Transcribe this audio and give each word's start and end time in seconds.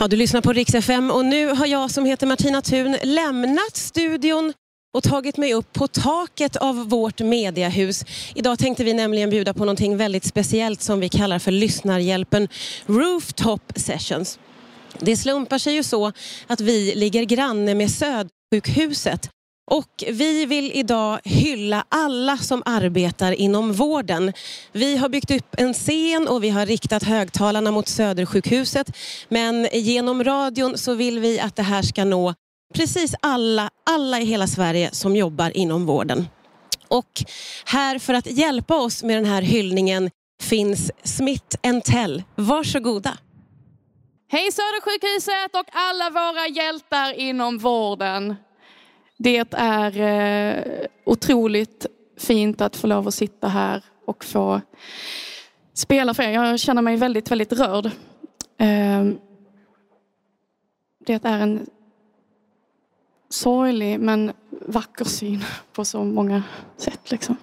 Ja, 0.00 0.08
du 0.08 0.16
lyssnar 0.16 0.40
på 0.40 0.52
Rix 0.52 0.74
FM 0.74 1.10
och 1.10 1.24
nu 1.24 1.46
har 1.46 1.66
jag 1.66 1.90
som 1.90 2.04
heter 2.04 2.26
Martina 2.26 2.62
Thun 2.62 2.96
lämnat 3.02 3.76
studion 3.76 4.52
och 4.94 5.02
tagit 5.02 5.36
mig 5.36 5.54
upp 5.54 5.72
på 5.72 5.88
taket 5.88 6.56
av 6.56 6.88
vårt 6.88 7.20
mediahus. 7.20 8.04
Idag 8.34 8.58
tänkte 8.58 8.84
vi 8.84 8.94
nämligen 8.94 9.30
bjuda 9.30 9.54
på 9.54 9.64
någonting 9.64 9.96
väldigt 9.96 10.24
speciellt 10.24 10.82
som 10.82 11.00
vi 11.00 11.08
kallar 11.08 11.38
för 11.38 11.50
Lyssnarhjälpen 11.50 12.48
Rooftop 12.86 13.72
Sessions. 13.76 14.38
Det 14.98 15.16
slumpar 15.16 15.58
sig 15.58 15.74
ju 15.74 15.82
så 15.82 16.12
att 16.46 16.60
vi 16.60 16.94
ligger 16.94 17.24
granne 17.24 17.74
med 17.74 17.90
Södersjukhuset 17.90 19.30
och 19.70 20.04
vi 20.06 20.46
vill 20.46 20.72
idag 20.74 21.20
hylla 21.24 21.84
alla 21.88 22.36
som 22.36 22.62
arbetar 22.66 23.32
inom 23.32 23.72
vården. 23.72 24.32
Vi 24.72 24.96
har 24.96 25.08
byggt 25.08 25.30
upp 25.30 25.54
en 25.58 25.74
scen 25.74 26.28
och 26.28 26.44
vi 26.44 26.50
har 26.50 26.66
riktat 26.66 27.02
högtalarna 27.02 27.70
mot 27.70 27.88
Södersjukhuset. 27.88 28.96
Men 29.28 29.68
genom 29.72 30.24
radion 30.24 30.78
så 30.78 30.94
vill 30.94 31.18
vi 31.18 31.40
att 31.40 31.56
det 31.56 31.62
här 31.62 31.82
ska 31.82 32.04
nå 32.04 32.34
precis 32.74 33.14
alla, 33.22 33.70
alla 33.90 34.20
i 34.20 34.24
hela 34.24 34.46
Sverige 34.46 34.90
som 34.92 35.16
jobbar 35.16 35.56
inom 35.56 35.86
vården. 35.86 36.28
Och 36.88 37.24
här 37.64 37.98
för 37.98 38.14
att 38.14 38.26
hjälpa 38.26 38.76
oss 38.76 39.02
med 39.02 39.16
den 39.16 39.26
här 39.26 39.42
hyllningen 39.42 40.10
finns 40.42 40.90
Smith 41.04 41.56
Tell. 41.84 42.22
Varsågoda. 42.34 43.18
Hej 44.32 44.52
Södersjukhuset 44.52 45.54
och 45.54 45.66
alla 45.72 46.10
våra 46.10 46.46
hjältar 46.46 47.12
inom 47.12 47.58
vården. 47.58 48.36
Det 49.22 49.46
är 49.52 50.00
eh, 50.00 50.86
otroligt 51.04 51.86
fint 52.18 52.60
att 52.60 52.76
få 52.76 52.86
lov 52.86 53.08
att 53.08 53.14
sitta 53.14 53.48
här 53.48 53.84
och 54.06 54.24
få 54.24 54.60
spela 55.72 56.14
för 56.14 56.22
er. 56.22 56.30
Jag 56.30 56.60
känner 56.60 56.82
mig 56.82 56.96
väldigt, 56.96 57.30
väldigt 57.30 57.52
rörd. 57.52 57.86
Eh, 58.58 59.04
det 61.06 61.24
är 61.24 61.38
en 61.38 61.66
sorglig 63.28 64.00
men 64.00 64.32
vacker 64.50 65.04
syn 65.04 65.44
på 65.72 65.84
så 65.84 66.04
många 66.04 66.42
sätt. 66.76 67.10
Liksom. 67.10 67.36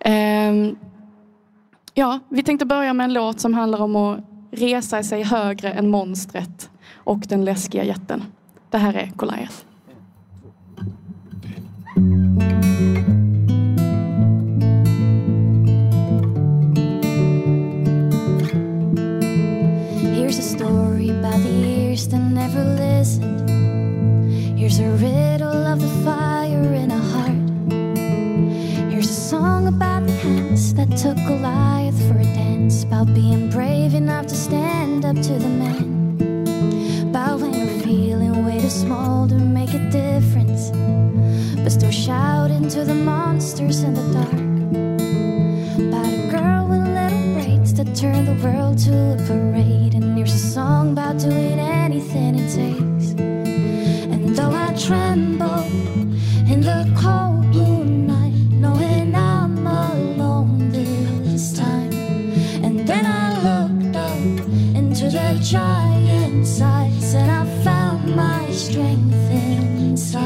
Eh, 0.00 0.72
ja, 1.94 2.20
vi 2.28 2.42
tänkte 2.42 2.66
börja 2.66 2.94
med 2.94 3.04
en 3.04 3.12
låt 3.12 3.40
som 3.40 3.54
handlar 3.54 3.82
om 3.82 3.96
att 3.96 4.20
resa 4.50 5.02
sig 5.02 5.22
högre 5.22 5.72
än 5.72 5.90
monstret 5.90 6.70
och 6.94 7.18
den 7.18 7.44
läskiga 7.44 7.84
jätten. 7.84 8.24
Det 8.70 8.78
här 8.78 8.94
är 8.94 9.12
Goliath. 9.16 9.66
To 42.70 42.84
the 42.84 42.94
monsters 42.94 43.82
in 43.84 43.94
the 43.94 44.02
dark. 44.12 44.32
About 45.88 46.12
a 46.12 46.30
girl 46.32 46.66
with 46.68 46.82
little 46.88 47.34
braids 47.34 47.72
that 47.74 47.94
turned 47.94 48.26
the 48.26 48.34
world 48.44 48.76
to 48.78 48.92
a 49.12 49.16
parade. 49.28 49.94
And 49.94 50.16
here's 50.16 50.34
a 50.34 50.38
song 50.38 50.92
about 50.92 51.18
doing 51.18 51.60
anything 51.60 52.34
it 52.34 52.48
takes. 52.48 53.12
And 53.20 54.34
though 54.34 54.50
I 54.50 54.74
tremble 54.74 55.64
in 56.50 56.60
the 56.60 56.92
cold 56.98 57.52
blue 57.52 57.84
night, 57.84 58.34
knowing 58.50 59.14
I'm 59.14 59.64
alone 59.64 60.70
this 60.70 61.56
time. 61.56 61.92
And 62.64 62.86
then 62.88 63.06
I 63.06 63.28
looked 63.46 63.94
up 63.94 64.18
into 64.74 65.04
the 65.04 65.38
giant's 65.40 66.60
eyes, 66.60 67.14
and 67.14 67.30
I 67.30 67.44
found 67.62 68.16
my 68.16 68.50
strength 68.50 69.14
inside. 69.30 70.25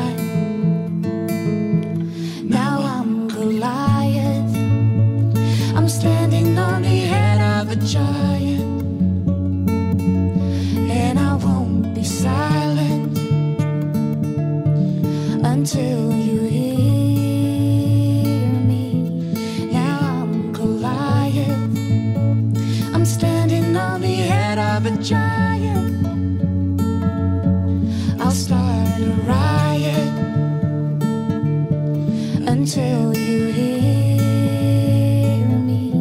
A 24.86 24.96
giant. 25.02 26.06
I'll 28.18 28.30
start 28.30 29.00
a 29.00 29.12
riot 29.28 30.12
until 32.48 33.14
you 33.14 33.46
hear 33.52 35.46
me. 35.46 35.92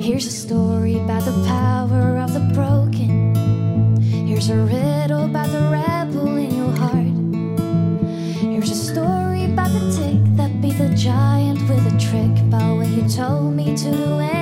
Here's 0.00 0.26
a 0.26 0.30
story 0.30 0.98
about 0.98 1.24
the 1.24 1.32
power 1.46 2.18
of 2.18 2.34
the 2.34 2.40
broken. 2.54 3.34
Here's 4.26 4.50
a 4.50 4.56
riddle 4.56 5.24
about 5.24 5.48
the 5.50 5.62
rebel 5.62 6.36
in 6.36 6.54
your 6.54 6.70
heart. 6.70 7.16
Here's 8.40 8.70
a 8.70 8.76
story 8.92 9.44
about 9.46 9.72
the 9.72 9.90
tick 9.90 10.36
that 10.36 10.60
beat 10.60 10.78
the 10.78 10.94
giant 10.94 11.60
with 11.68 11.84
a 11.92 11.98
trick. 11.98 12.38
About 12.46 12.76
when 12.76 12.92
you 12.92 13.08
told 13.08 13.54
me 13.54 13.76
to 13.76 13.90
do 13.90 14.18
anything 14.20 14.33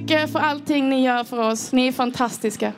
mycket 0.00 0.32
för 0.32 0.38
allting 0.38 0.88
ni 0.88 1.04
gör 1.04 1.24
för 1.24 1.38
oss. 1.38 1.72
Ni 1.72 1.88
är 1.88 1.92
fantastiska. 1.92 2.72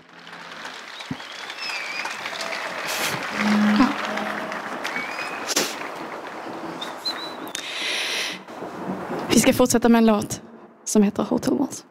Vi 9.28 9.40
ska 9.40 9.52
fortsätta 9.52 9.88
med 9.88 9.98
en 9.98 10.06
låt 10.06 10.42
som 10.84 11.02
heter 11.02 11.22
Hotel 11.22 11.58
Walls. 11.58 11.84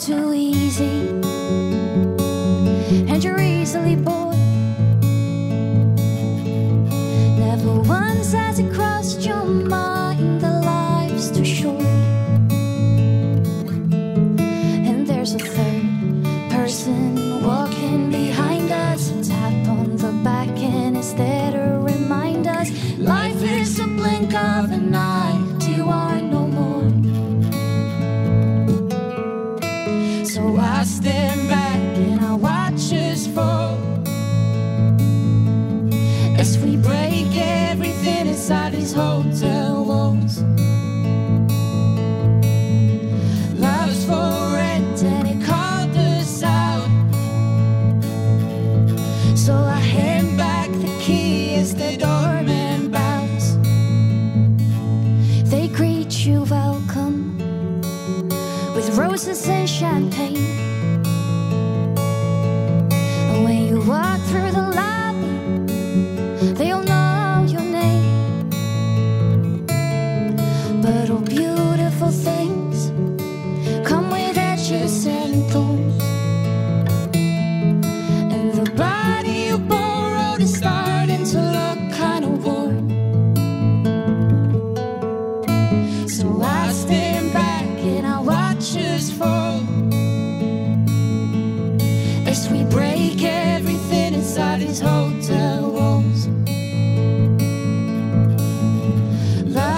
to 0.00 0.29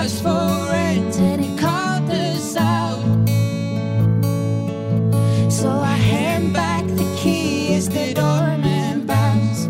For 0.03 0.69
rent 0.69 1.17
and 1.21 1.45
it 1.45 1.57
called 1.61 2.11
us 2.11 2.57
out. 2.57 2.99
So 5.49 5.71
I 5.71 5.95
hand 5.95 6.53
back 6.53 6.85
the 6.89 7.07
key 7.17 7.75
as 7.77 7.89
the 7.89 8.13
doorman 8.13 9.07
bounce. 9.07 9.69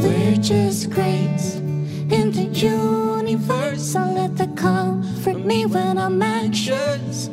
We're 0.00 0.36
just 0.36 0.90
grace 0.90 1.56
in 1.56 2.30
the 2.30 2.48
universe. 2.54 3.96
I 3.96 4.08
let 4.12 4.36
that 4.36 4.56
comfort 4.56 5.44
me 5.44 5.66
when 5.66 5.98
I'm 5.98 6.22
anxious. 6.22 7.28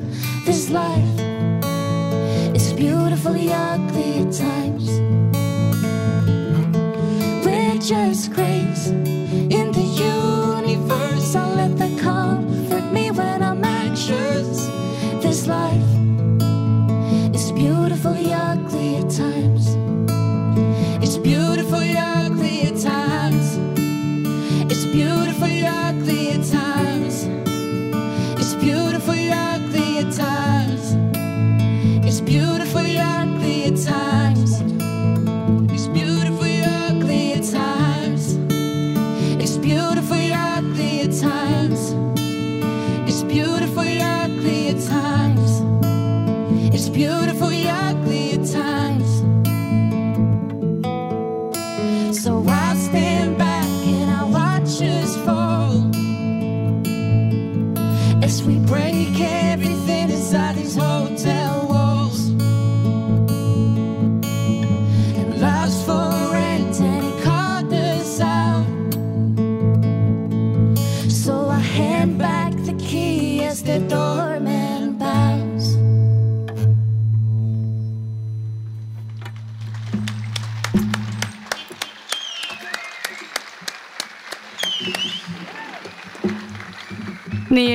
This 0.48 0.72
life 0.72 1.20
is 2.56 2.74
beautifully 2.74 3.54
ugly 3.54 4.26
at 4.26 4.34
times. 4.34 4.90
We're 7.46 7.78
just 7.78 8.34
grace 8.34 9.11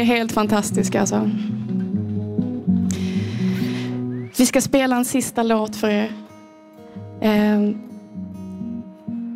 helt 0.07 0.33
fantastiska 0.33 1.01
alltså. 1.01 1.31
Vi 4.39 4.47
ska 4.47 4.61
spela 4.61 4.97
en 4.97 5.05
sista 5.05 5.43
låt 5.43 5.77
för 5.77 5.89
er. 5.89 6.13
Eh, 7.21 7.61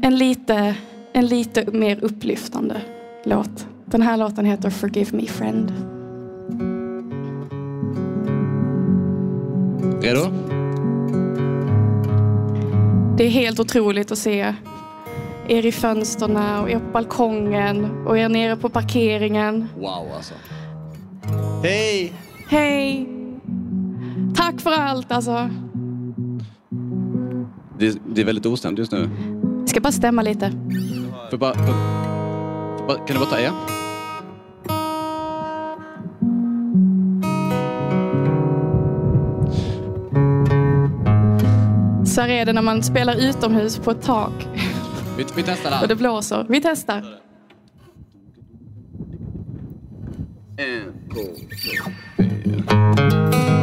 en, 0.03 0.17
lite, 0.19 0.75
en 1.13 1.27
lite 1.27 1.71
mer 1.73 2.05
upplyftande 2.05 2.81
låt. 3.25 3.67
Den 3.85 4.03
här 4.03 4.17
låten 4.17 4.45
heter 4.45 4.71
Forgive 4.71 5.17
Me 5.17 5.27
Friend. 5.27 5.73
Redo? 10.03 10.21
Det 13.17 13.25
är 13.25 13.31
helt 13.31 13.61
otroligt 13.61 14.13
att 14.13 14.19
se 14.19 14.55
er 15.51 15.67
i 15.67 15.73
fönsterna 15.73 16.63
och 16.63 16.71
er 16.71 16.79
på 16.79 16.93
balkongen 16.93 18.07
och 18.07 18.19
er 18.19 18.29
nere 18.29 18.57
på 18.57 18.69
parkeringen. 18.69 19.69
Wow 19.77 20.13
alltså. 20.17 20.35
Hej! 21.63 22.13
Hej! 22.49 23.09
Tack 24.37 24.61
för 24.61 24.71
allt 24.71 25.13
alltså. 25.13 25.51
Det, 27.79 27.99
det 28.15 28.21
är 28.21 28.25
väldigt 28.25 28.47
ostämt 28.47 28.79
just 28.79 28.93
nu. 28.93 29.11
Jag 29.61 29.69
ska 29.69 29.81
bara 29.81 29.93
stämma 29.93 30.23
lite. 30.23 30.53
För 31.31 31.37
bara, 31.37 31.55
för, 31.55 31.73
för 32.79 32.87
bara, 32.87 32.99
kan 32.99 33.17
du 33.17 33.19
bara 33.19 33.31
ta 33.31 33.39
er? 33.39 33.53
Så 42.07 42.21
här 42.21 42.29
är 42.29 42.45
det 42.45 42.53
när 42.53 42.63
man 42.63 42.83
spelar 42.83 43.17
utomhus 43.17 43.79
på 43.79 43.91
ett 43.91 44.03
tak 44.03 44.50
Vi, 45.21 45.27
vi 45.37 45.43
testar 45.43 45.71
och 45.71 45.81
där. 45.81 45.89
det 45.89 45.97
blåser. 45.97 46.47
Vi 46.49 46.61
testar. 46.61 47.05
En, 50.57 50.93
två, 51.11 51.21
tre, 51.49 51.93
fyra. 52.17 53.60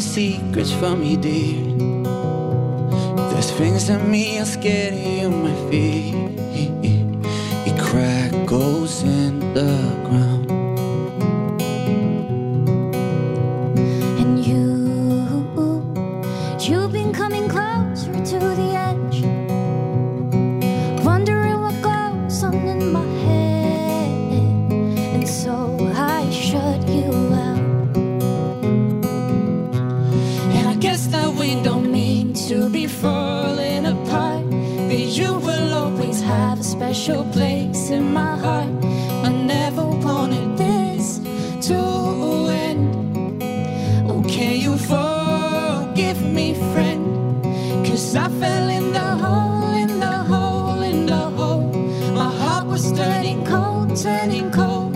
Secrets 0.00 0.72
from 0.72 1.00
me, 1.00 1.16
dear. 1.16 1.62
There's 3.30 3.50
things 3.52 3.88
in 3.88 4.10
me 4.10 4.40
are 4.40 4.44
scared 4.44 4.94
of 5.24 5.32
my 5.32 5.54
feet. 5.70 6.14
It 7.64 7.80
crackles 7.80 9.04
in 9.04 9.38
the 9.54 9.78
ground. 10.04 10.37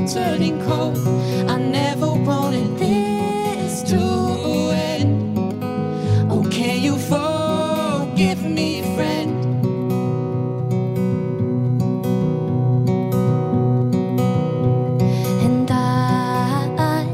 Turning 0.07 0.61
cold. 0.63 0.99
I 1.49 1.59
never 1.59 2.13
wanted 2.13 2.79
this 2.79 3.83
to 3.91 3.97
end. 4.75 5.39
Oh, 6.31 6.47
can 6.51 6.83
you 6.83 6.97
forgive 6.99 8.43
me, 8.45 8.83
friend? 8.95 9.45
And 15.45 15.71
I, 15.71 17.07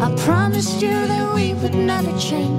I 0.00 0.14
promised 0.24 0.82
you 0.82 1.06
that 1.06 1.34
we 1.34 1.54
would 1.54 1.74
never 1.74 2.12
change. 2.18 2.53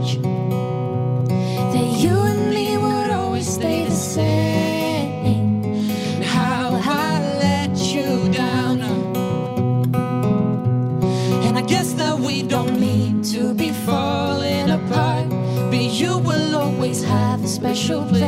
chauffer. 17.85 18.24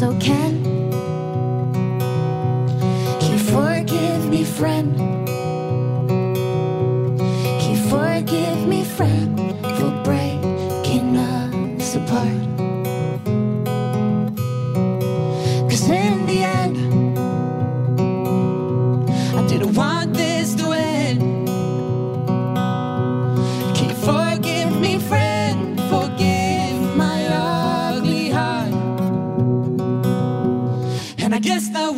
So 0.00 0.18
can 0.18 0.64
you 3.20 3.38
forgive 3.38 4.30
me, 4.30 4.44
friend? 4.44 5.09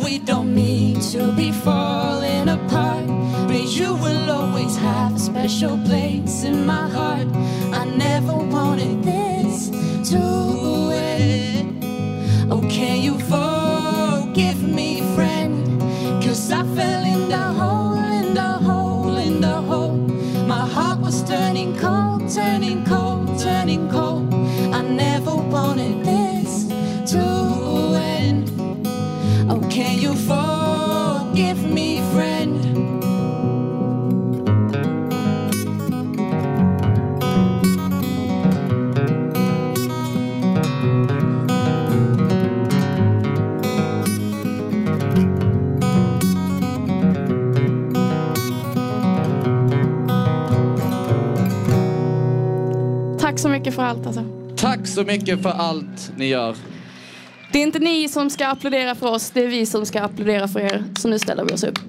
We 0.03 0.19
don't 0.19 0.53
mean 0.53 0.99
to 0.99 1.31
be 1.31 1.51
falling 1.51 2.49
apart. 2.49 3.07
But 3.47 3.65
you 3.77 3.95
will 3.95 4.29
always 4.31 4.75
have 4.75 5.15
a 5.15 5.19
special 5.19 5.77
place 5.85 6.43
in 6.43 6.65
my 6.65 6.87
heart. 6.89 7.27
I 7.71 7.85
never 7.85 8.35
wanted 8.35 9.03
this 9.03 9.69
to 10.11 10.91
end. 10.93 11.83
Oh, 12.51 12.61
can 12.69 13.01
you 13.01 13.17
forgive 13.33 14.61
me, 14.61 15.01
friend? 15.15 15.81
Cause 16.21 16.51
I 16.51 16.63
fell 16.75 17.03
in 17.05 17.29
the 17.29 17.45
hole, 17.59 17.95
in 18.19 18.33
the 18.33 18.51
hole, 18.67 19.17
in 19.17 19.39
the 19.39 19.61
hole. 19.69 19.97
My 20.47 20.67
heart 20.67 20.99
was 20.99 21.23
turning 21.23 21.77
cold, 21.77 22.29
turning 22.29 22.83
cold, 22.85 23.22
så 53.43 53.49
mycket 53.49 53.75
för 53.75 53.83
allt 53.83 54.07
alltså. 54.07 54.23
Tack 54.57 54.87
så 54.87 55.03
mycket 55.03 55.41
för 55.41 55.49
allt 55.49 56.11
ni 56.17 56.25
gör. 56.25 56.55
Det 57.51 57.59
är 57.59 57.63
inte 57.63 57.79
ni 57.79 58.09
som 58.09 58.29
ska 58.29 58.47
applådera 58.47 58.95
för 58.95 59.11
oss, 59.11 59.31
det 59.31 59.43
är 59.43 59.47
vi 59.47 59.65
som 59.65 59.85
ska 59.85 60.01
applådera 60.01 60.47
för 60.47 60.59
er. 60.59 60.83
Så 60.99 61.07
nu 61.07 61.19
ställer 61.19 61.45
vi 61.45 61.53
oss 61.53 61.63
upp. 61.63 61.79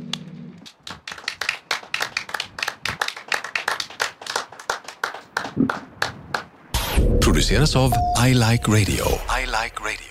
produceras 7.20 7.76
av 7.76 7.92
I 8.26 8.34
Like 8.34 8.68
Radio. 8.68 9.06
I 9.42 9.46
like 9.46 9.76
radio. 9.80 10.03